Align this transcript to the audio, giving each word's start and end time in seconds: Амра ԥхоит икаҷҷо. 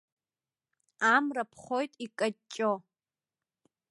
Амра 1.13 1.43
ԥхоит 1.51 1.91
икаҷҷо. 2.05 2.71